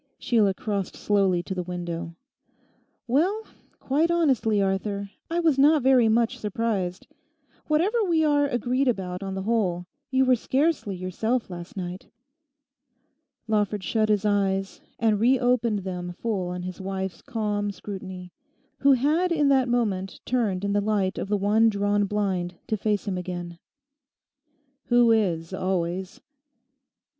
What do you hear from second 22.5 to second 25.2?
to face him again. 'Who